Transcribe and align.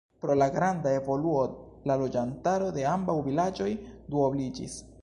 Pro 0.23 0.35
la 0.41 0.45
granda 0.53 0.93
evoluo 0.99 1.43
la 1.91 1.99
loĝantaro 2.05 2.73
de 2.79 2.89
ambaŭ 2.95 3.17
vilaĝoj 3.31 3.71
duobliĝis. 3.87 4.83